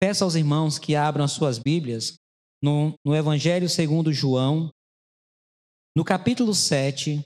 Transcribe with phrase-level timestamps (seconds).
[0.00, 2.14] peço aos irmãos que abram as suas Bíblias
[2.62, 4.70] no, no Evangelho segundo João,
[5.94, 7.22] no capítulo 7,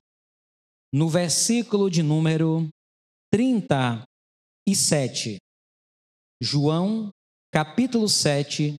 [0.93, 2.69] no versículo de número
[3.33, 5.39] 37.
[6.43, 7.11] João,
[7.53, 8.75] capítulo 7,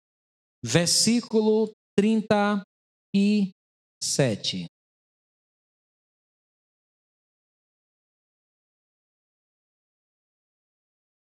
[0.64, 4.66] versículo 37.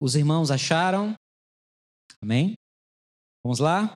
[0.02, 1.16] Os irmãos acharam?
[2.24, 2.54] Amém?
[3.44, 3.94] Vamos lá?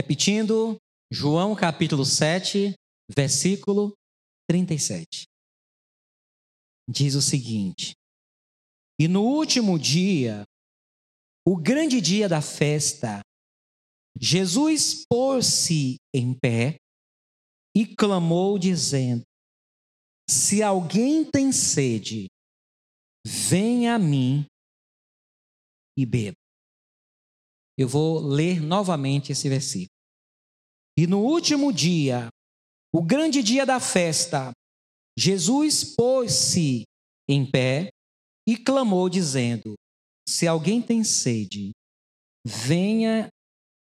[0.00, 0.78] Repetindo,
[1.12, 2.72] João capítulo 7,
[3.14, 3.92] versículo
[4.48, 5.26] 37.
[6.88, 7.92] Diz o seguinte:
[8.98, 10.46] E no último dia,
[11.46, 13.20] o grande dia da festa,
[14.18, 16.78] Jesus pôs-se em pé
[17.76, 19.22] e clamou, dizendo:
[20.30, 22.28] Se alguém tem sede,
[23.22, 24.46] venha a mim
[25.94, 26.45] e beba.
[27.78, 29.90] Eu vou ler novamente esse versículo.
[30.98, 32.28] E no último dia,
[32.92, 34.52] o grande dia da festa,
[35.18, 36.84] Jesus pôs-se
[37.28, 37.90] em pé
[38.48, 39.74] e clamou, dizendo:
[40.26, 41.72] Se alguém tem sede,
[42.46, 43.28] venha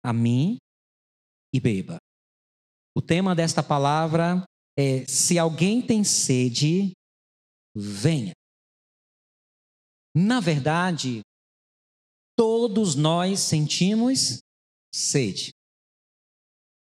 [0.03, 0.57] a mim
[1.53, 1.97] e beba.
[2.97, 4.43] O tema desta palavra
[4.77, 6.93] é: Se alguém tem sede,
[7.75, 8.33] venha.
[10.15, 11.21] Na verdade,
[12.37, 14.39] todos nós sentimos
[14.93, 15.51] sede.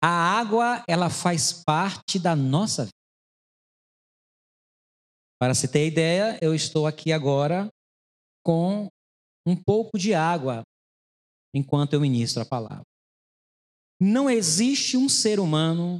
[0.02, 2.94] A água, ela faz parte da nossa vida.
[5.40, 7.70] Para se ter ideia, eu estou aqui agora
[8.46, 8.88] com
[9.46, 10.64] um pouco de água
[11.54, 12.84] enquanto eu ministro a palavra.
[14.00, 16.00] Não existe um ser humano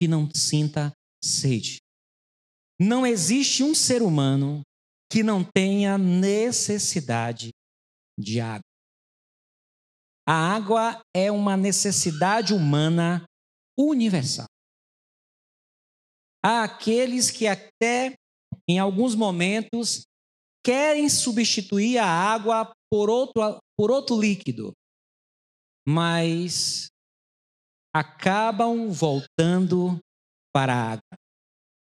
[0.00, 1.78] que não sinta sede.
[2.80, 4.62] Não existe um ser humano
[5.10, 7.50] que não tenha necessidade
[8.18, 8.69] de água.
[10.30, 13.24] A água é uma necessidade humana
[13.76, 14.46] universal.
[16.40, 18.14] Há aqueles que até
[18.68, 20.04] em alguns momentos
[20.64, 24.72] querem substituir a água por outro, por outro líquido,
[25.84, 26.86] mas
[27.92, 29.98] acabam voltando
[30.54, 31.18] para a água.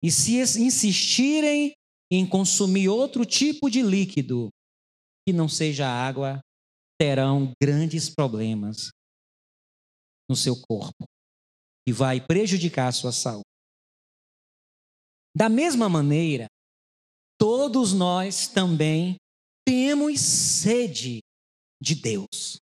[0.02, 1.74] E se insistirem
[2.10, 4.48] em consumir outro tipo de líquido
[5.28, 6.40] que não seja água,
[7.02, 8.92] terão grandes problemas
[10.30, 11.04] no seu corpo
[11.90, 13.50] e vai prejudicar a sua saúde.
[15.36, 16.46] Da mesma maneira,
[17.40, 19.16] todos nós também
[19.66, 21.22] temos sede
[21.82, 22.60] de Deus.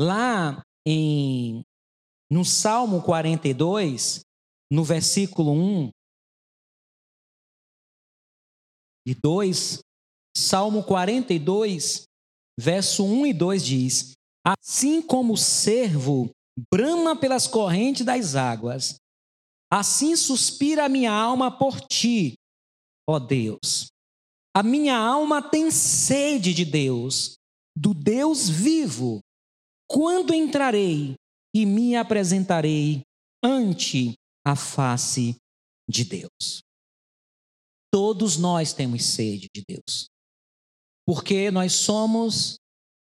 [0.00, 1.62] Lá em
[2.30, 4.20] no Salmo 42,
[4.72, 5.90] no versículo 1
[9.06, 9.80] e 2,
[10.34, 12.08] Salmo 42,
[12.60, 14.12] verso 1 e 2 diz:
[14.46, 16.30] Assim como o servo
[16.70, 18.96] brama pelas correntes das águas.
[19.72, 22.34] Assim suspira a minha alma por ti,
[23.08, 23.88] ó Deus.
[24.54, 27.36] A minha alma tem sede de Deus,
[27.76, 29.20] do Deus vivo.
[29.88, 31.14] Quando entrarei
[31.54, 33.02] e me apresentarei
[33.42, 35.36] ante a face
[35.88, 36.62] de Deus.
[37.92, 40.08] Todos nós temos sede de Deus,
[41.12, 42.54] porque nós somos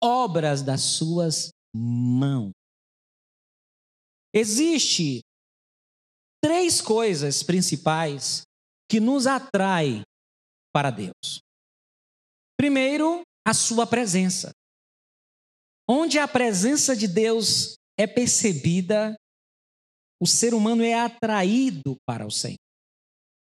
[0.01, 2.53] obras das suas mãos.
[4.33, 5.19] Existe
[6.41, 8.43] três coisas principais
[8.89, 10.03] que nos atraem
[10.73, 11.41] para Deus.
[12.55, 14.51] Primeiro, a sua presença.
[15.85, 19.13] Onde a presença de Deus é percebida,
[20.21, 22.55] o ser humano é atraído para o Senhor.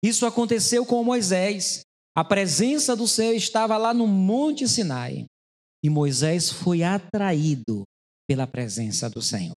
[0.03, 1.85] Isso aconteceu com Moisés.
[2.15, 5.25] A presença do Senhor estava lá no Monte Sinai.
[5.83, 7.83] E Moisés foi atraído
[8.27, 9.55] pela presença do Senhor.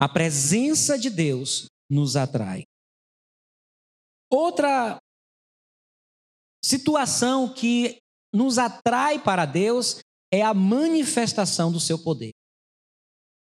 [0.00, 2.64] A presença de Deus nos atrai.
[4.30, 4.98] Outra
[6.64, 7.98] situação que
[8.32, 10.00] nos atrai para Deus
[10.32, 12.32] é a manifestação do seu poder.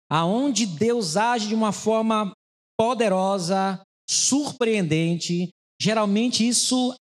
[0.08, 2.32] Aonde Deus age de uma forma
[2.78, 5.50] poderosa, surpreendente,
[5.80, 6.94] geralmente isso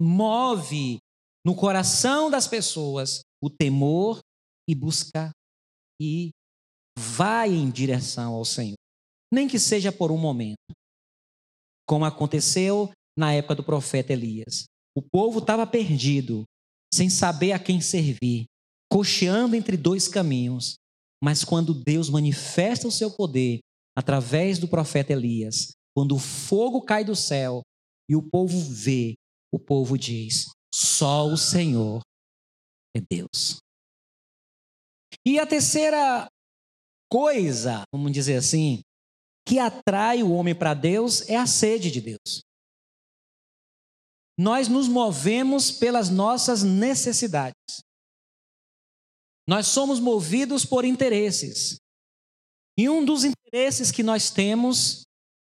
[0.00, 0.98] move
[1.44, 4.20] no coração das pessoas o temor
[4.68, 5.30] e busca
[6.00, 6.30] e
[6.98, 8.80] vai em direção ao Senhor
[9.32, 10.58] nem que seja por um momento.
[11.86, 14.64] Como aconteceu na época do profeta Elias.
[14.96, 16.44] O povo estava perdido,
[16.92, 18.46] sem saber a quem servir,
[18.90, 20.74] cocheando entre dois caminhos.
[21.22, 23.60] Mas quando Deus manifesta o seu poder
[23.96, 27.62] através do profeta Elias, quando o fogo cai do céu
[28.08, 29.14] e o povo vê,
[29.52, 32.02] o povo diz: só o Senhor
[32.96, 33.58] é Deus.
[35.26, 36.28] E a terceira
[37.10, 38.80] coisa, vamos dizer assim,
[39.46, 42.42] que atrai o homem para Deus é a sede de Deus.
[44.38, 47.82] Nós nos movemos pelas nossas necessidades.
[49.46, 51.76] Nós somos movidos por interesses.
[52.78, 55.02] E um dos interesses que nós temos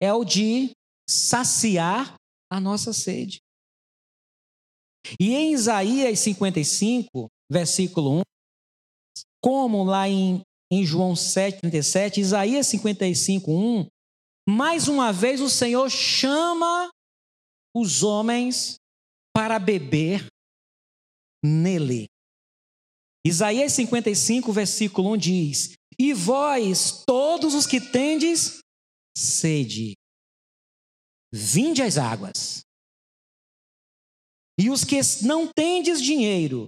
[0.03, 0.73] é o de
[1.09, 2.15] saciar
[2.51, 3.44] a nossa sede.
[5.21, 8.23] E em Isaías 55, versículo 1,
[9.43, 10.41] como lá em,
[10.73, 13.87] em João 7,37, Isaías 55, 1,
[14.49, 16.91] mais uma vez o Senhor chama
[17.75, 18.77] os homens
[19.35, 20.27] para beber
[21.45, 22.07] nele.
[23.27, 28.61] Isaías 55, versículo 1 diz: E vós, todos os que tendes
[29.17, 29.95] sede,
[31.33, 32.63] vinde às águas.
[34.59, 36.67] E os que não tendes dinheiro,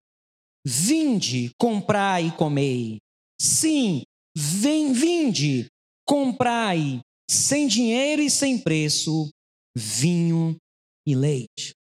[0.66, 2.98] vinde, comprai e comei.
[3.40, 4.02] Sim,
[4.36, 5.68] vem, vinde,
[6.06, 7.00] comprai,
[7.30, 9.30] sem dinheiro e sem preço,
[9.76, 10.56] vinho
[11.06, 11.74] e leite.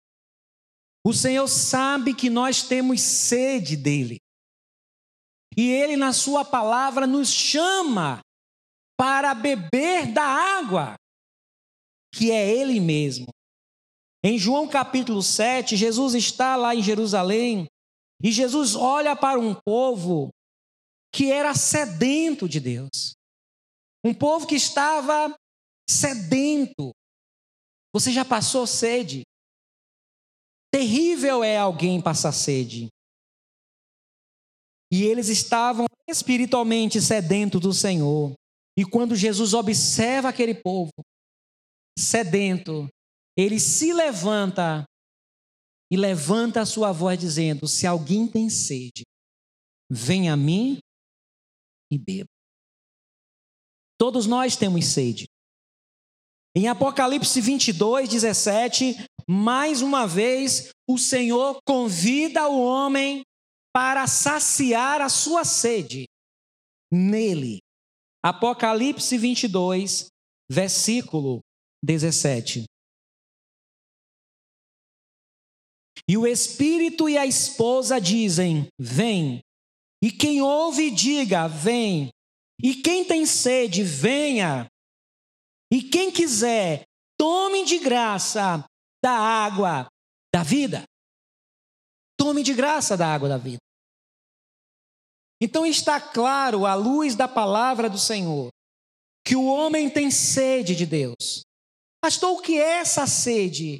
[1.06, 4.18] O Senhor sabe que nós temos sede dele.
[5.56, 8.20] E ele, na sua palavra, nos chama
[8.98, 10.94] para beber da água,
[12.14, 13.33] que é ele mesmo.
[14.26, 17.66] Em João capítulo 7, Jesus está lá em Jerusalém
[18.22, 20.30] e Jesus olha para um povo
[21.14, 23.12] que era sedento de Deus.
[24.02, 25.36] Um povo que estava
[25.86, 26.90] sedento.
[27.94, 29.24] Você já passou sede?
[30.72, 32.88] Terrível é alguém passar sede.
[34.90, 38.32] E eles estavam espiritualmente sedentos do Senhor.
[38.74, 40.90] E quando Jesus observa aquele povo
[41.98, 42.88] sedento,
[43.36, 44.84] ele se levanta
[45.90, 49.02] e levanta a sua voz dizendo: Se alguém tem sede,
[49.90, 50.78] venha a mim
[51.92, 52.28] e beba.
[53.98, 55.26] Todos nós temos sede.
[56.56, 58.94] Em Apocalipse 22, 17,
[59.28, 63.22] mais uma vez, o Senhor convida o homem
[63.72, 66.04] para saciar a sua sede
[66.92, 67.58] nele.
[68.22, 70.06] Apocalipse 22,
[70.48, 71.40] versículo
[71.82, 72.64] 17.
[76.08, 79.40] E o espírito e a esposa dizem: Vem.
[80.02, 82.10] E quem ouve, diga: Vem.
[82.62, 84.66] E quem tem sede, venha.
[85.72, 86.84] E quem quiser,
[87.18, 88.64] tome de graça
[89.02, 89.88] da água
[90.32, 90.84] da vida.
[92.16, 93.58] Tome de graça da água da vida.
[95.40, 98.48] Então está claro, à luz da palavra do Senhor,
[99.26, 101.42] que o homem tem sede de Deus.
[102.00, 103.78] Pastor, o que é essa sede?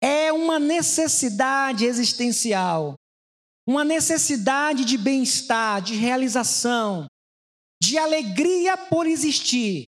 [0.00, 2.94] É uma necessidade existencial,
[3.66, 7.06] uma necessidade de bem-estar, de realização,
[7.82, 9.84] de alegria por existir,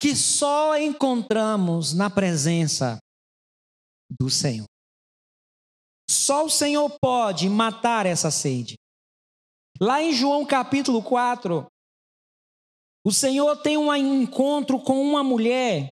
[0.00, 2.98] que só encontramos na presença
[4.20, 4.66] do Senhor.
[6.10, 8.74] Só o Senhor pode matar essa sede.
[9.80, 11.66] Lá em João capítulo 4,
[13.06, 15.88] o Senhor tem um encontro com uma mulher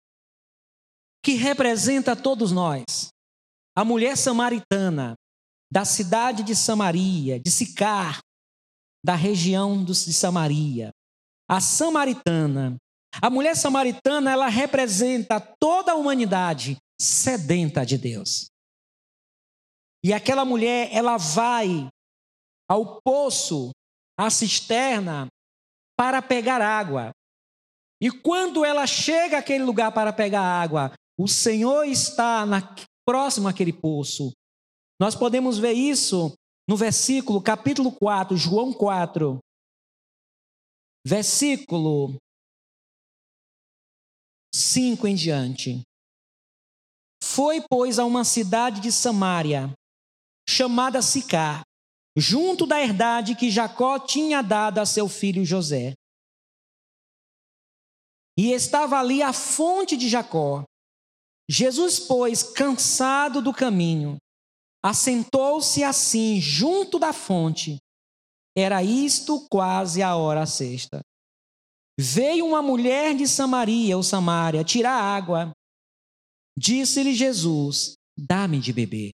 [1.23, 3.12] que representa todos nós
[3.75, 5.15] a mulher samaritana
[5.71, 8.19] da cidade de Samaria, de Sicar,
[9.03, 10.91] da região de Samaria.
[11.49, 12.77] A samaritana,
[13.21, 18.45] a mulher samaritana, ela representa toda a humanidade sedenta de Deus.
[20.03, 21.87] E aquela mulher, ela vai
[22.69, 23.71] ao poço,
[24.17, 25.27] à cisterna,
[25.97, 27.11] para pegar água.
[28.01, 32.61] E quando ela chega àquele lugar para pegar água, o Senhor está na,
[33.05, 34.31] próximo àquele poço.
[34.99, 36.33] Nós podemos ver isso
[36.67, 39.39] no versículo, capítulo 4, João 4,
[41.05, 42.15] versículo
[44.55, 45.81] 5 em diante.
[47.23, 49.73] Foi, pois, a uma cidade de Samaria,
[50.47, 51.63] chamada Sicar,
[52.17, 55.93] junto da herdade que Jacó tinha dado a seu filho José.
[58.37, 60.63] E estava ali a fonte de Jacó.
[61.49, 64.17] Jesus, pois, cansado do caminho,
[64.83, 67.77] assentou-se assim junto da fonte.
[68.55, 71.01] Era isto quase a hora sexta.
[71.99, 75.51] Veio uma mulher de Samaria, ou Samaria, tirar água.
[76.57, 79.11] Disse-lhe Jesus: Dá-me de beber.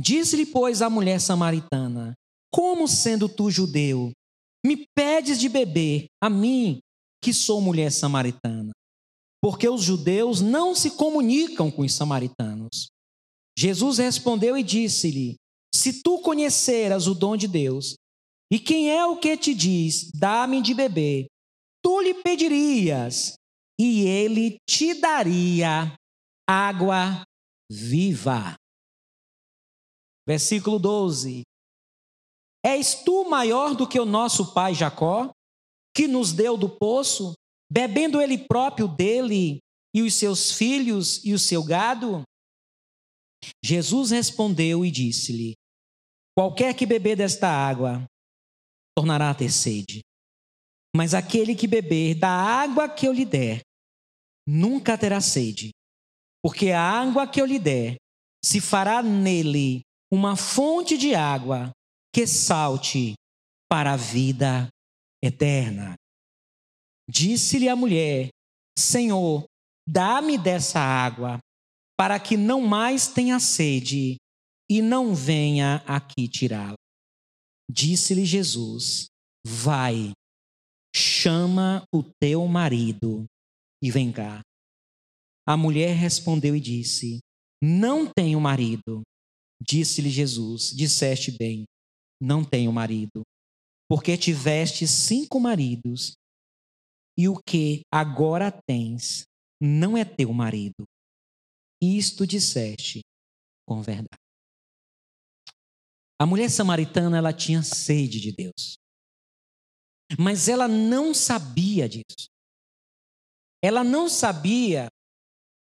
[0.00, 2.14] Disse-lhe, pois, a mulher samaritana:
[2.52, 4.12] Como sendo tu judeu,
[4.64, 6.78] me pedes de beber a mim,
[7.22, 8.72] que sou mulher samaritana?
[9.46, 12.88] Porque os judeus não se comunicam com os samaritanos.
[13.56, 15.36] Jesus respondeu e disse-lhe:
[15.72, 17.94] Se tu conheceras o dom de Deus,
[18.50, 21.26] E quem é o que te diz: Dá-me de beber?
[21.80, 23.34] Tu lhe pedirias,
[23.78, 25.94] e ele te daria
[26.44, 27.22] água
[27.70, 28.56] viva.
[30.26, 31.42] Versículo 12:
[32.64, 35.30] És tu maior do que o nosso pai Jacó,
[35.94, 37.32] que nos deu do poço,
[37.70, 39.58] bebendo ele próprio dele
[39.94, 42.22] e os seus filhos e o seu gado?
[43.64, 45.54] Jesus respondeu e disse-lhe:
[46.36, 48.04] Qualquer que beber desta água
[48.96, 50.00] tornará a ter sede.
[50.94, 53.60] Mas aquele que beber da água que eu lhe der,
[54.46, 55.70] nunca terá sede,
[56.42, 57.96] porque a água que eu lhe der
[58.42, 61.70] se fará nele uma fonte de água
[62.14, 63.14] que salte
[63.68, 64.68] para a vida
[65.22, 65.94] eterna.
[67.08, 68.28] Disse-lhe a mulher:
[68.78, 69.44] Senhor,
[69.88, 71.38] dá-me dessa água,
[71.96, 74.16] para que não mais tenha sede
[74.70, 76.76] e não venha aqui tirá-la.
[77.70, 79.06] Disse-lhe Jesus:
[79.46, 80.12] Vai,
[80.94, 83.24] chama o teu marido
[83.82, 84.40] e vem cá.
[85.46, 87.20] A mulher respondeu e disse:
[87.62, 89.02] Não tenho marido.
[89.60, 91.64] Disse-lhe Jesus: Disseste bem,
[92.20, 93.22] não tenho marido,
[93.88, 96.14] porque tiveste cinco maridos,
[97.16, 99.24] e o que agora tens
[99.60, 100.84] não é teu marido.
[101.80, 103.00] Isto disseste
[103.66, 104.20] com verdade.
[106.18, 108.78] A mulher samaritana, ela tinha sede de Deus.
[110.18, 112.28] Mas ela não sabia disso.
[113.62, 114.88] Ela não sabia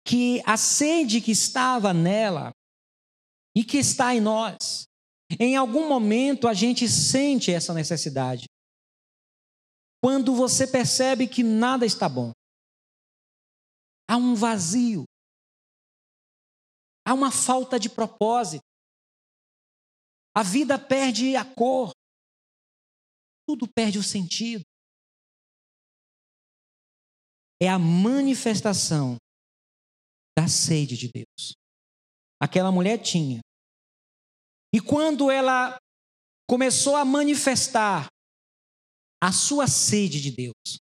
[0.07, 2.52] que a sede que estava nela
[3.57, 4.87] e que está em nós,
[5.38, 8.47] em algum momento a gente sente essa necessidade.
[10.02, 12.33] Quando você percebe que nada está bom,
[14.09, 15.05] há um vazio,
[17.07, 18.62] há uma falta de propósito.
[20.35, 21.90] A vida perde a cor.
[23.47, 24.62] Tudo perde o sentido.
[27.61, 29.17] É a manifestação
[30.38, 31.55] da sede de Deus.
[32.40, 33.40] Aquela mulher tinha.
[34.73, 35.76] E quando ela
[36.49, 38.07] começou a manifestar
[39.22, 40.78] a sua sede de Deus,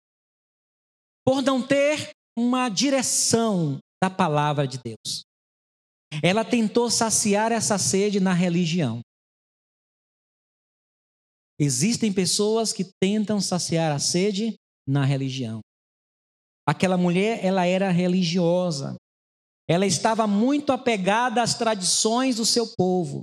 [1.24, 5.22] por não ter uma direção da palavra de Deus,
[6.22, 9.00] ela tentou saciar essa sede na religião.
[11.58, 14.54] Existem pessoas que tentam saciar a sede
[14.86, 15.60] na religião.
[16.66, 18.96] Aquela mulher, ela era religiosa.
[19.68, 23.22] Ela estava muito apegada às tradições do seu povo.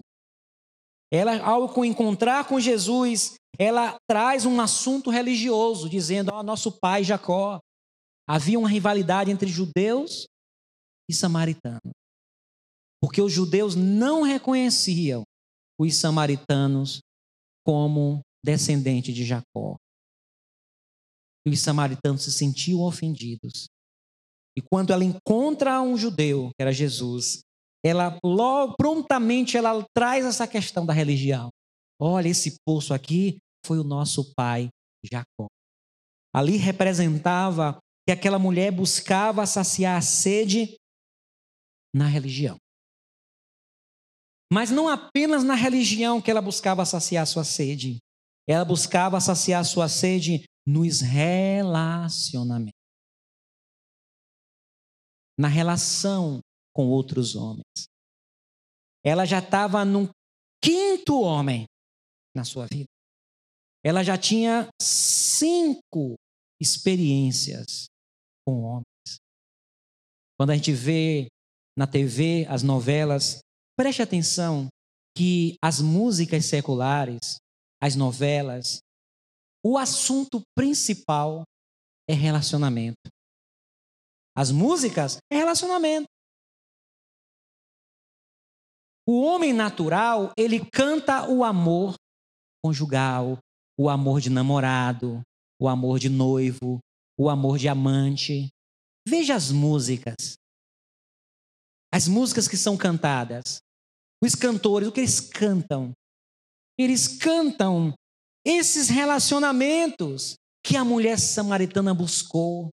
[1.12, 7.60] Ela, ao encontrar com Jesus, ela traz um assunto religioso, dizendo: Ó, nosso pai Jacó.
[8.28, 10.26] Havia uma rivalidade entre judeus
[11.10, 11.92] e samaritanos.
[13.02, 15.24] Porque os judeus não reconheciam
[15.78, 17.02] os samaritanos
[17.66, 19.76] como descendente de Jacó.
[21.46, 23.68] E os samaritanos se sentiam ofendidos.
[24.56, 27.42] E quando ela encontra um judeu, que era Jesus,
[27.84, 31.50] ela logo, prontamente ela traz essa questão da religião.
[32.02, 34.70] Olha, esse poço aqui foi o nosso pai
[35.06, 35.48] Jacó.
[36.34, 37.78] Ali representava
[38.08, 40.78] que aquela mulher buscava saciar a sede
[41.94, 42.58] na religião.
[44.52, 48.00] Mas não apenas na religião que ela buscava saciar sua sede.
[48.50, 52.74] Ela buscava saciar sua sede nos relacionamentos.
[55.40, 56.40] Na relação
[56.74, 57.86] com outros homens.
[59.06, 60.10] Ela já estava num
[60.64, 61.66] quinto homem
[62.36, 62.90] na sua vida.
[63.84, 66.16] Ela já tinha cinco
[66.62, 67.88] experiências
[68.46, 69.18] com homens.
[70.38, 71.28] Quando a gente vê
[71.78, 73.42] na TV as novelas,
[73.82, 74.68] Preste atenção
[75.18, 77.38] que as músicas seculares,
[77.82, 78.80] as novelas,
[79.66, 81.42] o assunto principal
[82.08, 83.10] é relacionamento.
[84.38, 86.06] As músicas é relacionamento.
[89.08, 91.96] O homem natural, ele canta o amor
[92.64, 93.38] conjugal,
[93.78, 95.22] o amor de namorado,
[95.60, 96.80] o amor de noivo,
[97.18, 98.50] o amor de amante.
[99.08, 100.36] Veja as músicas.
[101.94, 103.60] As músicas que são cantadas.
[104.24, 105.92] Os cantores, o que eles cantam?
[106.78, 107.94] Eles cantam
[108.46, 112.70] esses relacionamentos que a mulher samaritana buscou.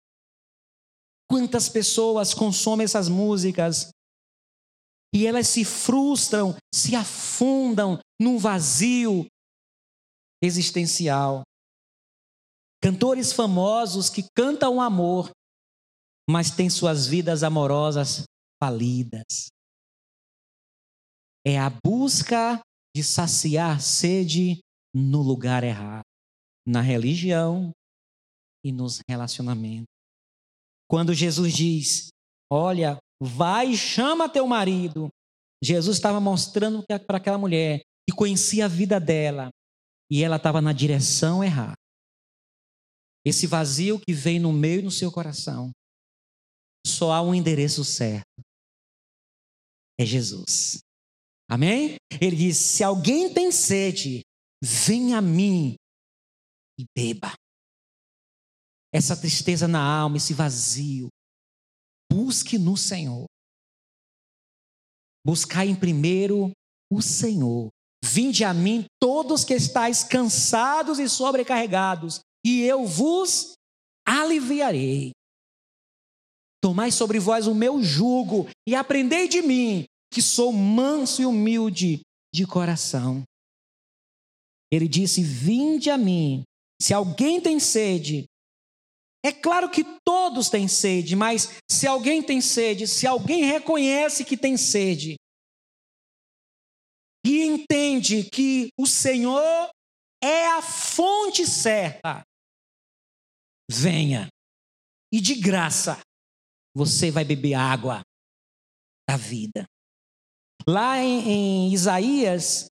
[1.30, 3.90] Quantas pessoas consomem essas músicas
[5.14, 9.26] e elas se frustram, se afundam num vazio
[10.44, 11.44] existencial.
[12.82, 15.32] Cantores famosos que cantam amor,
[16.30, 18.26] mas têm suas vidas amorosas
[18.62, 19.48] falidas.
[21.46, 22.60] É a busca
[22.96, 24.60] de saciar sede
[24.94, 26.04] no lugar errado,
[26.68, 27.72] na religião
[28.66, 29.88] e nos relacionamentos.
[30.90, 32.10] Quando Jesus diz:
[32.52, 35.10] Olha, vai e chama teu marido,
[35.64, 39.50] Jesus estava mostrando para aquela mulher que conhecia a vida dela
[40.14, 41.74] e ela estava na direção errada.
[43.26, 45.72] Esse vazio que vem no meio do seu coração,
[46.86, 48.44] só há um endereço certo:
[50.00, 50.84] é Jesus.
[51.50, 51.96] Amém?
[52.22, 54.22] Ele diz: se alguém tem sede,
[54.64, 55.74] venha a mim
[56.80, 57.34] e beba.
[58.94, 61.08] Essa tristeza na alma, esse vazio,
[62.12, 63.26] busque no Senhor.
[65.26, 66.52] Buscai em primeiro
[66.92, 67.72] o Senhor.
[68.04, 73.54] Vinde a mim todos que estáis cansados e sobrecarregados, e eu vos
[74.06, 75.12] aliviarei.
[76.62, 82.02] Tomai sobre vós o meu jugo e aprendei de mim, que sou manso e humilde
[82.34, 83.24] de coração.
[84.70, 86.44] Ele disse: Vinde a mim.
[86.82, 88.26] Se alguém tem sede,
[89.26, 94.36] é claro que todos têm sede, mas se alguém tem sede, se alguém reconhece que
[94.36, 95.16] tem sede,
[97.26, 99.72] e entende que o Senhor
[100.22, 102.24] é a fonte certa,
[103.70, 104.28] venha.
[105.12, 106.00] E de graça,
[106.76, 108.02] você vai beber água
[109.08, 109.66] da vida.
[110.68, 112.68] Lá em, em Isaías,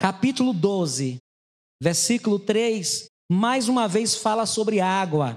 [0.00, 1.18] capítulo 12,
[1.80, 5.36] versículo 3, mais uma vez fala sobre água.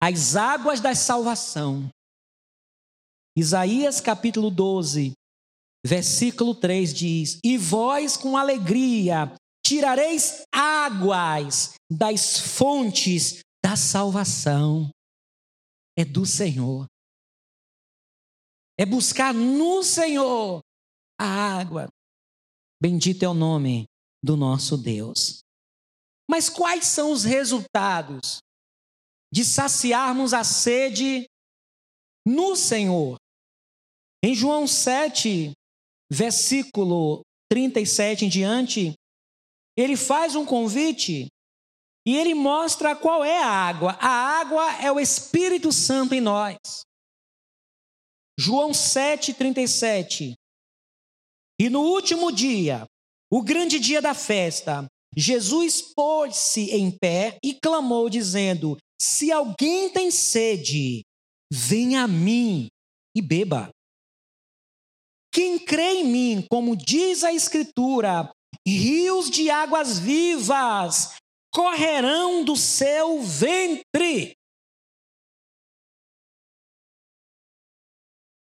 [0.00, 1.88] As águas da salvação.
[3.36, 5.14] Isaías capítulo 12,
[5.84, 14.90] versículo 3 diz: E vós com alegria tirareis águas das fontes da salvação.
[15.96, 16.86] É do Senhor.
[18.78, 20.60] É buscar no Senhor
[21.18, 21.88] a água.
[22.82, 23.84] Bendito é o nome
[24.22, 25.40] do nosso Deus.
[26.28, 28.38] Mas quais são os resultados
[29.32, 31.26] de saciarmos a sede
[32.26, 33.16] no Senhor?
[34.22, 35.52] Em João 7,
[36.10, 38.94] versículo 37 em diante,
[39.76, 41.28] ele faz um convite
[42.06, 43.92] e ele mostra qual é a água.
[44.00, 44.08] A
[44.40, 46.58] água é o Espírito Santo em nós.
[48.38, 50.34] João 7,37.
[51.60, 52.84] E no último dia,
[53.32, 54.86] o grande dia da festa,
[55.16, 61.02] Jesus pôs-se em pé e clamou, dizendo: Se alguém tem sede,
[61.50, 62.68] venha a mim
[63.16, 63.70] e beba.
[65.34, 68.32] Quem crê em mim, como diz a Escritura,
[68.64, 71.16] rios de águas vivas
[71.52, 74.36] correrão do seu ventre.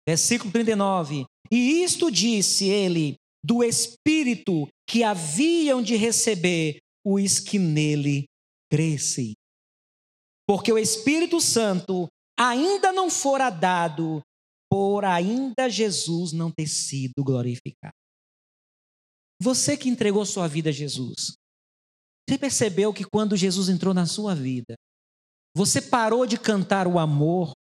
[0.07, 1.25] Versículo 39.
[1.51, 8.23] E isto disse ele do Espírito que haviam de receber os que nele
[8.71, 9.33] crescem.
[10.47, 12.07] Porque o Espírito Santo
[12.39, 14.21] ainda não fora dado,
[14.69, 17.95] por ainda Jesus não ter sido glorificado.
[19.41, 21.33] Você que entregou sua vida a Jesus,
[22.29, 24.75] você percebeu que quando Jesus entrou na sua vida,
[25.55, 27.53] você parou de cantar o amor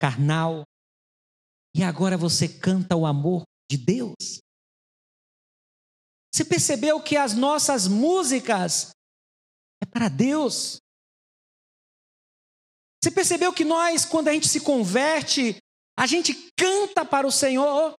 [0.00, 0.64] carnal,
[1.74, 4.40] e agora você canta o amor de Deus.
[6.32, 8.90] Você percebeu que as nossas músicas
[9.82, 10.78] é para Deus.
[13.02, 15.56] Você percebeu que nós, quando a gente se converte,
[16.00, 17.94] a gente canta para o Senhor?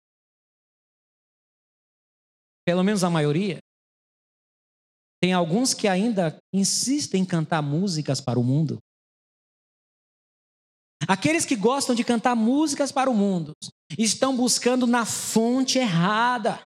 [2.65, 3.59] Pelo menos a maioria.
[5.21, 8.79] Tem alguns que ainda insistem em cantar músicas para o mundo.
[11.07, 13.53] Aqueles que gostam de cantar músicas para o mundo
[13.95, 16.59] estão buscando na fonte errada.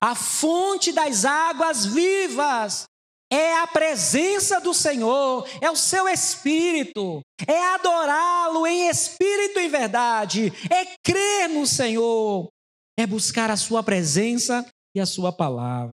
[0.00, 2.88] A fonte das águas vivas
[3.32, 10.52] é a presença do Senhor, é o seu espírito, é adorá-lo em espírito e verdade,
[10.70, 12.50] é crer no Senhor,
[12.94, 15.90] é buscar a sua presença e a sua palavra.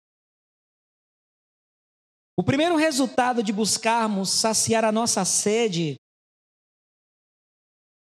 [2.37, 5.97] O primeiro resultado de buscarmos saciar a nossa sede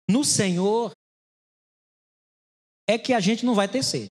[0.09, 0.93] no Senhor
[2.87, 4.07] é que a gente não vai ter sede.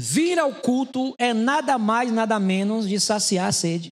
[0.00, 3.90] Vir ao culto é nada mais, nada menos de saciar a sede.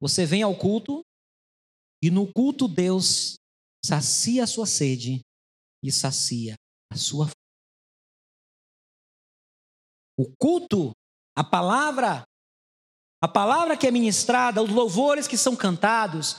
[0.00, 1.02] Você vem ao culto
[2.00, 3.34] e no culto Deus
[3.84, 5.20] sacia a sua sede
[5.82, 6.54] e sacia
[6.92, 7.34] a sua fome.
[10.16, 10.92] O culto,
[11.36, 12.22] a palavra
[13.20, 16.36] a palavra que é ministrada, os louvores que são cantados,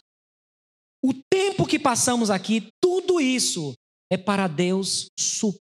[1.04, 3.74] o tempo que passamos aqui, tudo isso
[4.12, 5.63] é para Deus suprir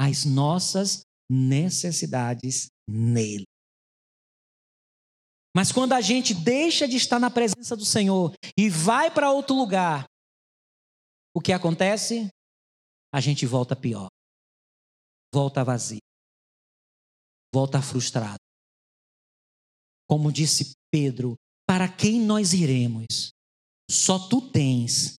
[0.00, 3.44] as nossas necessidades nele.
[5.54, 9.56] Mas quando a gente deixa de estar na presença do Senhor e vai para outro
[9.56, 10.06] lugar,
[11.34, 12.28] o que acontece?
[13.12, 14.08] A gente volta pior.
[15.34, 16.00] Volta vazio.
[17.52, 18.38] Volta frustrado.
[20.08, 21.34] Como disse Pedro,
[21.66, 23.30] para quem nós iremos?
[23.90, 25.14] Só tu tens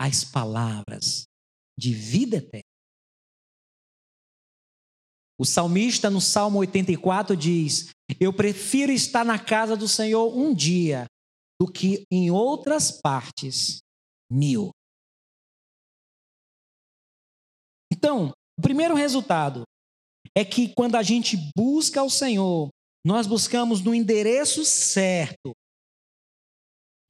[0.00, 1.24] as palavras
[1.78, 2.69] de vida eterna.
[5.40, 7.88] O salmista no Salmo 84 diz:
[8.20, 11.06] Eu prefiro estar na casa do Senhor um dia
[11.58, 13.78] do que em outras partes
[14.30, 14.68] mil.
[17.90, 19.62] Então, o primeiro resultado
[20.36, 22.68] é que quando a gente busca o Senhor,
[23.02, 25.52] nós buscamos no endereço certo,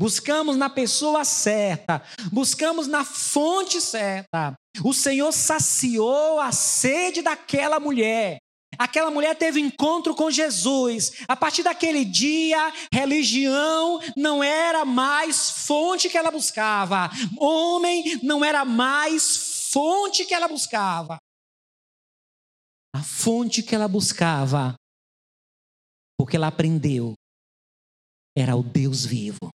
[0.01, 4.55] buscamos na pessoa certa, buscamos na fonte certa.
[4.83, 8.39] O Senhor saciou a sede daquela mulher.
[8.79, 11.13] Aquela mulher teve encontro com Jesus.
[11.29, 17.11] A partir daquele dia, religião não era mais fonte que ela buscava.
[17.39, 21.19] Homem não era mais fonte que ela buscava.
[22.97, 24.75] A fonte que ela buscava,
[26.19, 27.13] porque ela aprendeu,
[28.35, 29.51] era o Deus vivo.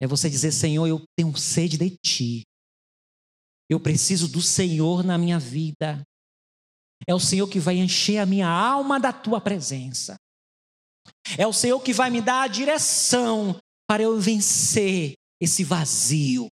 [0.00, 2.42] É você dizer, Senhor, eu tenho sede de ti.
[3.68, 6.02] Eu preciso do Senhor na minha vida.
[7.06, 10.16] É o Senhor que vai encher a minha alma da tua presença.
[11.38, 16.48] É o Senhor que vai me dar a direção para eu vencer esse vazio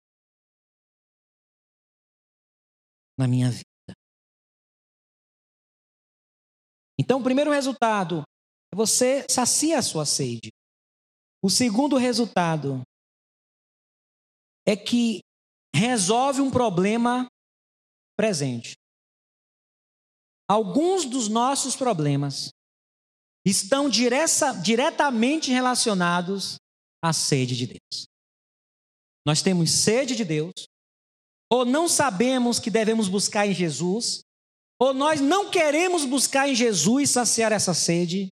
[3.19, 3.65] na minha vida.
[6.99, 8.23] Então, o primeiro resultado
[8.73, 10.51] é você sacia a sua sede.
[11.43, 12.83] O segundo resultado
[14.69, 15.21] é que
[15.75, 17.27] resolve um problema
[18.15, 18.77] presente.
[20.47, 22.51] Alguns dos nossos problemas
[23.47, 26.57] estão direta, diretamente relacionados
[27.03, 28.07] à sede de Deus.
[29.27, 30.53] Nós temos sede de Deus,
[31.51, 34.21] ou não sabemos que devemos buscar em Jesus,
[34.79, 38.29] ou nós não queremos buscar em Jesus saciar essa sede,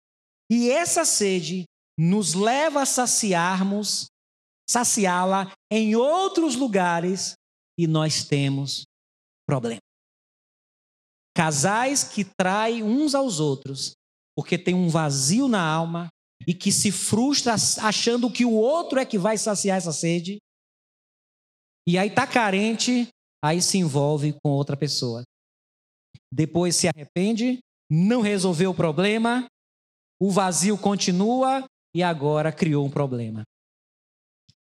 [0.52, 1.66] e essa sede
[1.96, 4.08] nos leva a saciarmos
[4.70, 7.34] saciá-la em outros lugares
[7.78, 8.84] e nós temos
[9.46, 9.82] problema.
[11.36, 13.94] Casais que traem uns aos outros
[14.36, 16.08] porque tem um vazio na alma
[16.48, 20.40] e que se frustra achando que o outro é que vai saciar essa sede.
[21.88, 23.08] E aí tá carente,
[23.44, 25.24] aí se envolve com outra pessoa.
[26.32, 29.46] Depois se arrepende, não resolveu o problema,
[30.20, 33.44] o vazio continua e agora criou um problema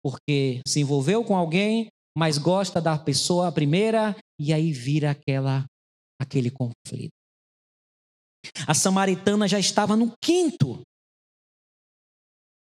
[0.02, 5.64] porque se envolveu com alguém, mas gosta da pessoa primeira e aí vira aquela
[6.20, 7.10] aquele conflito.
[8.66, 10.82] A samaritana já estava no quinto.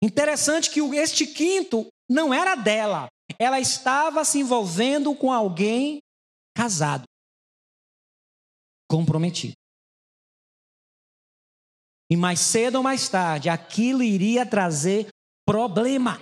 [0.03, 3.09] Interessante que este quinto não era dela.
[3.39, 6.01] Ela estava se envolvendo com alguém
[6.57, 7.05] casado,
[8.91, 9.55] comprometido.
[12.11, 15.09] E mais cedo ou mais tarde, aquilo iria trazer
[15.47, 16.21] problema.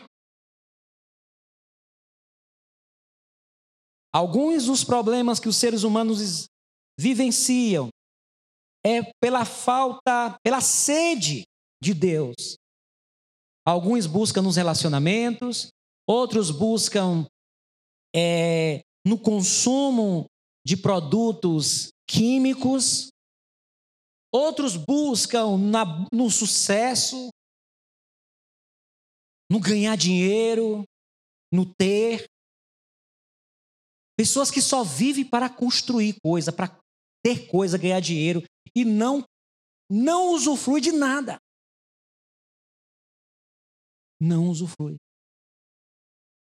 [4.18, 6.48] Alguns dos problemas que os seres humanos
[6.98, 7.88] vivenciam
[8.84, 11.44] é pela falta, pela sede
[11.80, 12.56] de Deus.
[13.64, 15.68] Alguns buscam nos relacionamentos,
[16.04, 17.28] outros buscam
[18.12, 20.26] é, no consumo
[20.66, 23.10] de produtos químicos,
[24.34, 27.28] outros buscam na, no sucesso,
[29.48, 30.82] no ganhar dinheiro,
[31.52, 32.26] no ter.
[34.18, 36.76] Pessoas que só vivem para construir coisa, para
[37.24, 38.42] ter coisa, ganhar dinheiro
[38.74, 39.22] e não
[39.88, 41.38] não usufrui de nada.
[44.20, 44.96] Não usufrui.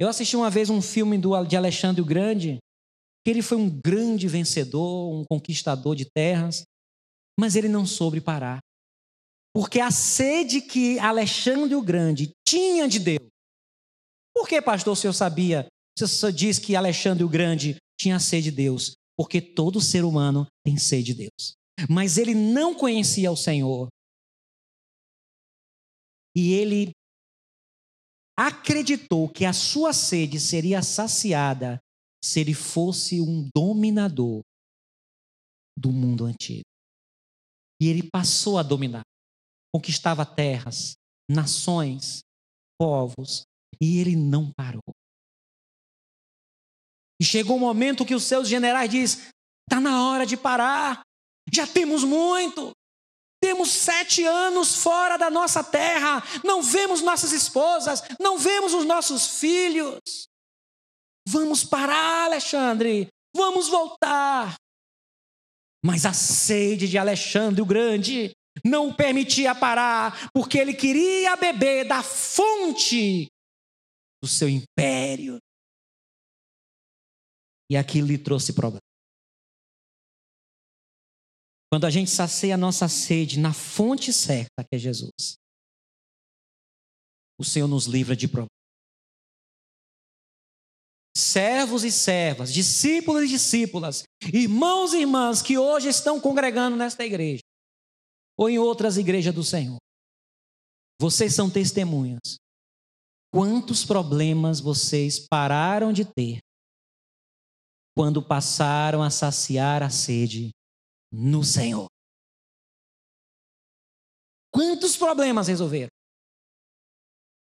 [0.01, 2.59] Eu assisti uma vez um filme do, de Alexandre o Grande,
[3.25, 6.65] que ele foi um grande vencedor, um conquistador de terras,
[7.39, 8.59] mas ele não soube parar.
[9.55, 13.29] Porque a sede que Alexandre o Grande tinha de Deus.
[14.35, 15.67] Por que, pastor, o senhor sabia
[16.07, 20.79] você diz que Alexandre o Grande tinha sede de Deus, porque todo ser humano tem
[20.79, 21.55] sede de Deus.
[21.89, 23.89] Mas ele não conhecia o Senhor.
[26.37, 26.93] E ele
[28.39, 31.79] acreditou que a sua sede seria saciada
[32.25, 34.43] se ele fosse um dominador
[35.77, 36.65] do mundo antigo.
[37.81, 39.03] E ele passou a dominar.
[39.75, 40.95] Conquistava terras,
[41.31, 42.21] nações,
[42.79, 43.45] povos,
[43.81, 44.83] E ele não parou.
[47.21, 49.29] E chegou o um momento que os seus generais diz:
[49.69, 51.03] está na hora de parar.
[51.53, 52.73] Já temos muito.
[53.43, 59.41] Temos sete anos fora da nossa terra, não vemos nossas esposas, não vemos os nossos
[59.41, 59.99] filhos.
[61.27, 64.57] Vamos parar, Alexandre, vamos voltar.
[65.83, 68.31] Mas a sede de Alexandre o Grande
[68.63, 73.27] não o permitia parar, porque ele queria beber da fonte
[74.23, 75.39] do seu império.
[77.71, 78.81] E aquilo lhe trouxe problema.
[81.73, 85.39] Quando a gente sacia a nossa sede na fonte certa, que é Jesus,
[87.39, 88.51] o Senhor nos livra de problemas.
[91.17, 94.03] Servos e servas, discípulos e discípulas,
[94.33, 97.43] irmãos e irmãs que hoje estão congregando nesta igreja,
[98.37, 99.79] ou em outras igrejas do Senhor,
[101.01, 102.37] vocês são testemunhas.
[103.33, 106.41] Quantos problemas vocês pararam de ter
[108.01, 110.53] quando passaram a saciar a sede
[111.13, 111.87] no Senhor.
[114.51, 115.91] Quantos problemas resolveram?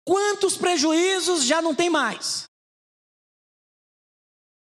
[0.04, 2.46] Quantos prejuízos já não tem mais?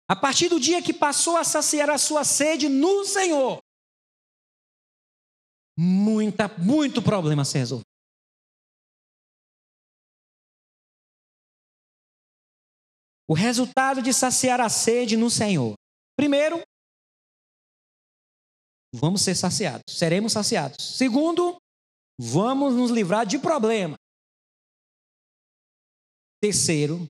[0.10, 3.60] A partir do dia que passou a saciar a sua sede no Senhor,
[5.80, 7.91] muita, muito problema se resolveu.
[13.32, 15.76] O resultado de saciar a sede no Senhor.
[16.18, 16.62] Primeiro,
[18.94, 20.98] vamos ser saciados, seremos saciados.
[20.98, 21.56] Segundo,
[22.20, 23.96] vamos nos livrar de problema.
[26.42, 27.08] Terceiro,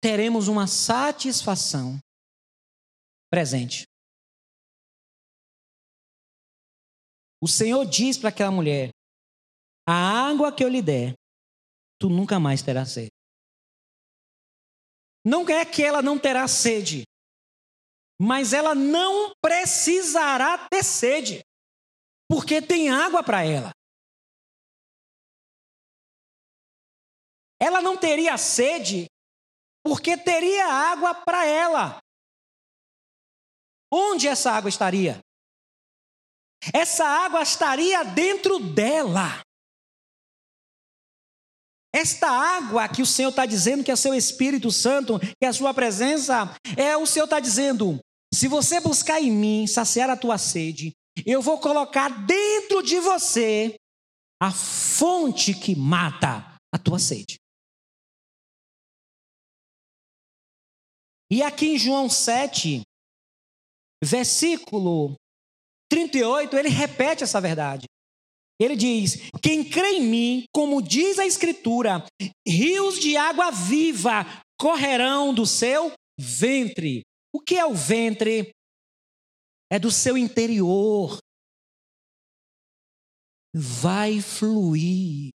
[0.00, 1.98] teremos uma satisfação
[3.30, 3.84] presente.
[7.42, 8.88] O Senhor diz para aquela mulher:
[9.86, 11.12] A água que eu lhe der,
[12.00, 13.11] tu nunca mais terás sede.
[15.24, 17.04] Não é que ela não terá sede,
[18.20, 21.44] mas ela não precisará ter sede,
[22.28, 23.72] porque tem água para ela.
[27.60, 29.06] Ela não teria sede,
[29.84, 31.98] porque teria água para ela.
[33.92, 35.20] Onde essa água estaria?
[36.72, 39.42] Essa água estaria dentro dela.
[41.94, 45.52] Esta água que o Senhor está dizendo que é seu Espírito Santo, que é a
[45.52, 47.98] sua presença, é o Senhor está dizendo:
[48.32, 50.92] se você buscar em mim saciar a tua sede,
[51.26, 53.76] eu vou colocar dentro de você
[54.40, 57.36] a fonte que mata a tua sede.
[61.30, 62.82] E aqui em João 7,
[64.02, 65.14] versículo
[65.90, 67.86] 38, ele repete essa verdade.
[68.62, 72.04] Ele diz: Quem crê em mim, como diz a Escritura,
[72.46, 74.24] rios de água viva
[74.58, 77.02] correrão do seu ventre.
[77.34, 78.52] O que é o ventre?
[79.70, 81.18] É do seu interior.
[83.54, 85.30] Vai fluir.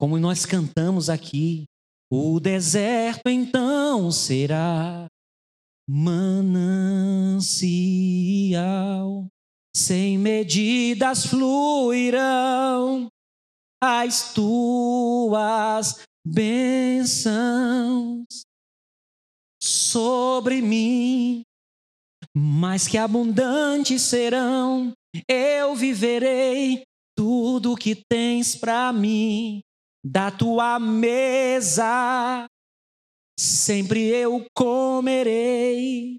[0.00, 1.64] Como nós cantamos aqui,
[2.10, 5.06] o deserto então será
[5.88, 7.42] manancial,
[9.74, 13.08] sem medidas fluirão
[13.82, 17.22] as tuas bênçãos
[19.60, 21.42] sobre mim,
[22.36, 24.92] mas que abundantes serão,
[25.28, 26.84] eu viverei
[27.16, 29.60] tudo que tens para mim,
[30.04, 32.46] da tua mesa,
[33.38, 36.18] sempre eu comerei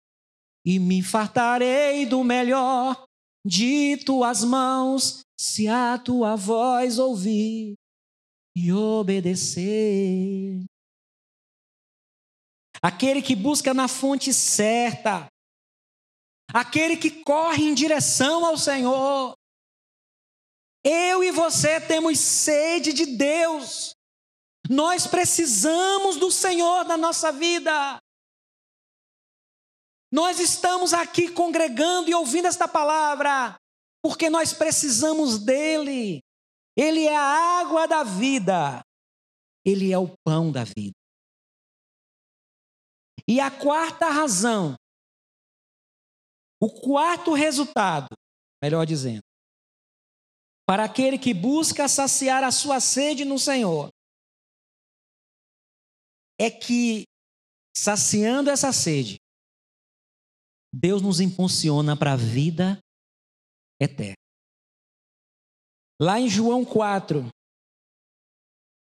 [0.65, 3.05] e me fartarei do melhor
[3.45, 7.75] de tuas mãos, se a tua voz ouvir
[8.55, 10.63] e obedecer
[12.83, 15.27] aquele que busca na fonte certa,
[16.53, 19.33] aquele que corre em direção ao Senhor.
[20.83, 23.95] Eu e você temos sede de Deus.
[24.69, 28.02] Nós precisamos do Senhor na nossa vida.
[30.13, 33.57] Nós estamos aqui congregando e ouvindo esta palavra
[33.99, 36.21] porque nós precisamos dele.
[36.77, 38.83] Ele é a água da vida.
[39.65, 40.93] Ele é o pão da vida.
[43.27, 44.75] E a quarta razão,
[46.61, 48.09] o quarto resultado,
[48.61, 49.23] melhor dizendo,
[50.67, 53.89] para aquele que busca saciar a sua sede no Senhor,
[56.39, 57.05] é que,
[57.75, 59.22] saciando essa sede,
[60.73, 62.79] Deus nos impulsiona para a vida
[63.79, 64.15] eterna.
[66.01, 67.29] Lá em João 4,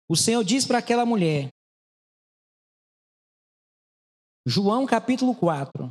[0.10, 1.50] o Senhor diz para aquela mulher,
[4.48, 5.90] João capítulo 4.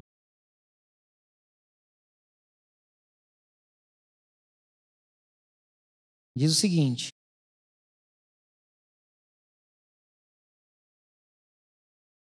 [6.36, 7.10] Diz o seguinte: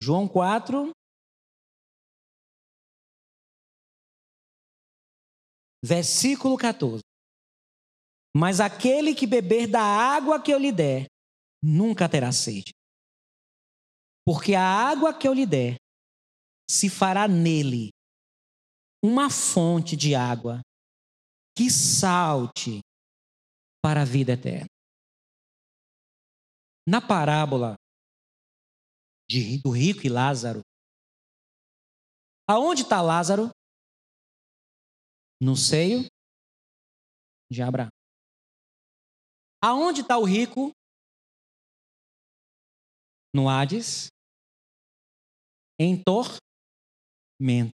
[0.03, 0.93] João 4,
[5.85, 7.03] versículo 14.
[8.35, 11.07] Mas aquele que beber da água que eu lhe der,
[11.63, 12.73] nunca terá sede.
[14.27, 15.77] Porque a água que eu lhe der
[16.69, 17.91] se fará nele
[19.05, 20.63] uma fonte de água
[21.55, 22.81] que salte
[23.83, 24.67] para a vida eterna.
[26.89, 27.77] Na parábola
[29.29, 30.63] de, do rico e Lázaro,
[32.49, 33.51] aonde está Lázaro?
[35.41, 36.07] No seio
[37.51, 37.89] de Abraão.
[39.63, 40.71] Aonde está o rico?
[43.35, 44.09] No Hades.
[45.79, 47.73] Em tormento.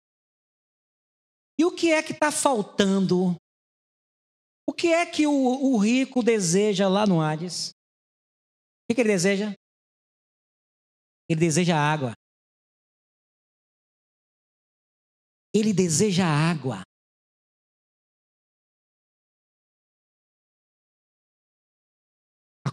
[1.59, 3.37] E o que é que está faltando?
[4.69, 7.71] O que é que o, o, rico deseja lá no Hades?
[7.71, 9.55] O que, que ele deseja?
[11.31, 12.13] Ele deseja água.
[15.55, 16.83] Ele deseja água.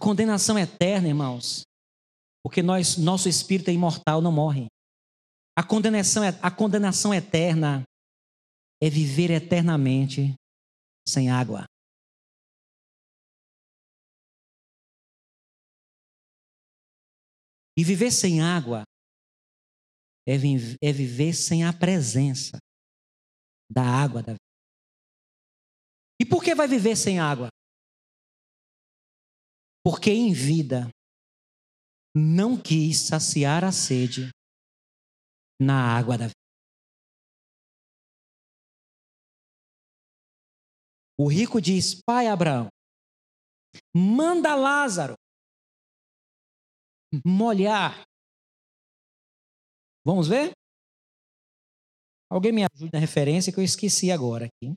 [0.03, 1.63] Condenação eterna, irmãos,
[2.43, 4.67] porque nós, nosso espírito é imortal, não morre.
[5.57, 7.83] A condenação, a condenação eterna
[8.81, 10.33] é viver eternamente
[11.07, 11.63] sem água.
[17.77, 18.83] E viver sem água
[20.27, 22.57] é, é viver sem a presença
[23.71, 24.37] da água da vida.
[26.21, 27.47] E por que vai viver sem água?
[29.85, 30.89] Porque em vida
[32.15, 34.29] não quis saciar a sede
[35.59, 36.43] na água da vida.
[41.17, 42.69] O rico diz: Pai Abraão,
[43.95, 45.15] manda Lázaro
[47.25, 48.03] molhar.
[50.05, 50.51] Vamos ver?
[52.29, 54.73] Alguém me ajude na referência que eu esqueci agora aqui.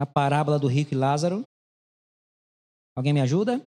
[0.00, 1.42] A parábola do rico e Lázaro.
[2.96, 3.62] Alguém me ajuda?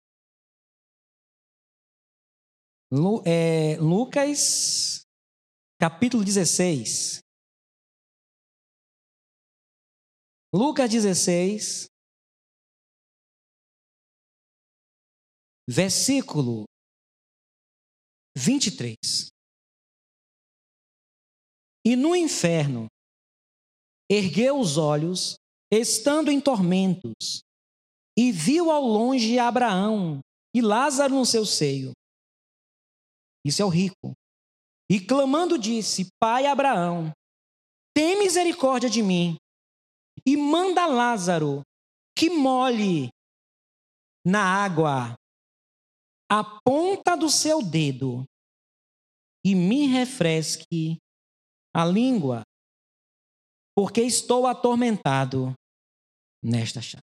[2.93, 5.03] Lu, é, Lucas,
[5.81, 7.21] capítulo 16.
[10.53, 11.87] Lucas 16,
[15.69, 16.65] versículo
[18.37, 18.97] 23.
[21.87, 22.89] E no inferno
[24.11, 25.37] ergueu os olhos,
[25.71, 27.43] estando em tormentos,
[28.19, 30.21] e viu ao longe Abraão
[30.55, 31.93] e Lázaro no seu seio.
[33.45, 34.13] Isso é o rico.
[34.91, 37.13] E clamando disse: Pai Abraão,
[37.95, 39.37] tem misericórdia de mim,
[40.27, 41.63] e manda Lázaro
[42.17, 43.09] que molhe
[44.27, 45.15] na água
[46.31, 48.25] a ponta do seu dedo
[49.45, 50.99] e me refresque
[51.75, 52.43] a língua,
[53.75, 55.55] porque estou atormentado
[56.43, 57.03] nesta chave.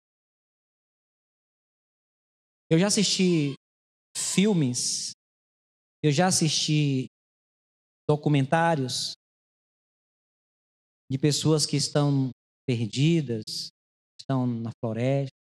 [2.71, 3.55] Eu já assisti
[4.17, 5.13] filmes,
[6.03, 7.07] eu já assisti
[8.09, 9.13] documentários
[11.11, 12.31] de pessoas que estão
[12.67, 13.69] perdidas,
[14.21, 15.35] estão na floresta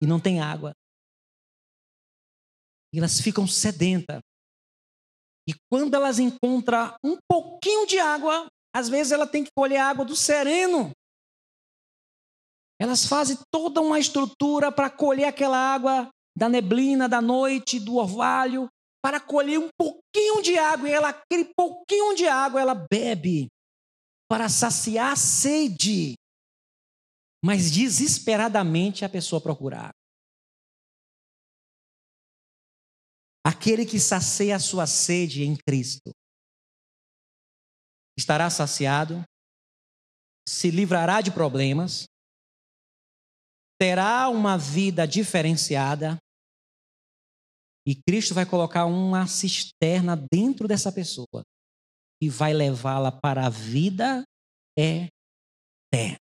[0.00, 0.72] e não tem água.
[2.92, 4.20] E elas ficam sedentas.
[5.48, 10.04] E quando elas encontram um pouquinho de água, às vezes ela tem que colher água
[10.04, 10.92] do sereno.
[12.80, 18.68] Elas fazem toda uma estrutura para colher aquela água da neblina, da noite, do orvalho,
[19.02, 20.88] para colher um pouquinho de água.
[20.88, 23.48] E ela, aquele pouquinho de água, ela bebe
[24.28, 26.14] para saciar a sede.
[27.44, 30.04] Mas desesperadamente a pessoa procura água.
[33.46, 36.10] Aquele que sacia a sua sede em Cristo
[38.18, 39.22] estará saciado,
[40.48, 42.06] se livrará de problemas,
[43.78, 46.18] terá uma vida diferenciada
[47.86, 51.42] e Cristo vai colocar uma cisterna dentro dessa pessoa
[52.22, 54.24] e vai levá-la para a vida
[54.78, 56.18] eterna.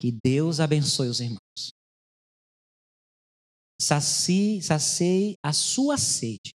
[0.00, 1.38] Que Deus abençoe os irmãos
[3.80, 6.52] sacie, sacie a sua sede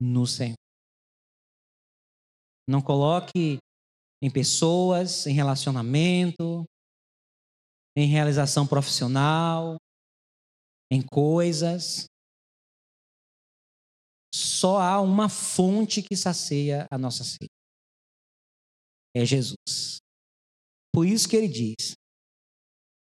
[0.00, 0.54] no Senhor.
[2.68, 3.58] Não coloque
[4.22, 6.64] em pessoas, em relacionamento,
[7.96, 9.76] em realização profissional,
[10.90, 12.06] em coisas.
[14.34, 17.50] Só há uma fonte que sacia a nossa sede.
[19.14, 19.98] É Jesus.
[20.92, 21.94] Por isso que ele diz: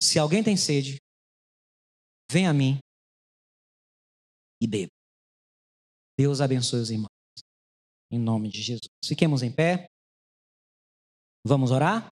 [0.02, 0.98] se alguém tem sede,
[2.30, 2.78] vem a mim
[4.62, 4.92] e beba.
[6.18, 7.08] Deus abençoe os irmãos.
[8.12, 8.88] Em nome de Jesus.
[9.04, 9.88] Fiquemos em pé.
[11.46, 12.10] Vamos orar?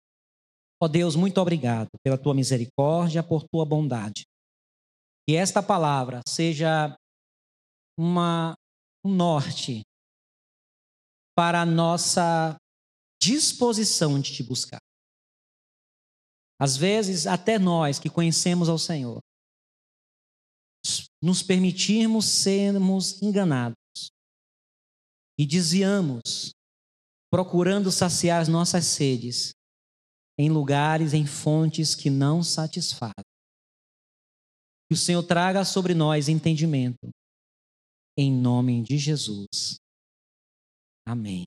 [0.83, 4.23] Ó Deus, muito obrigado pela tua misericórdia, por tua bondade.
[5.29, 6.97] Que esta palavra seja
[7.95, 8.55] uma,
[9.05, 9.83] um norte
[11.37, 12.57] para a nossa
[13.21, 14.79] disposição de te buscar.
[16.59, 19.19] Às vezes, até nós que conhecemos ao Senhor,
[21.21, 23.75] nos permitirmos sermos enganados
[25.39, 26.53] e desviamos,
[27.31, 29.53] procurando saciar as nossas sedes
[30.41, 33.13] em lugares, em fontes que não satisfazem.
[34.89, 37.09] Que o Senhor traga sobre nós entendimento.
[38.17, 39.77] Em nome de Jesus.
[41.05, 41.45] Amém.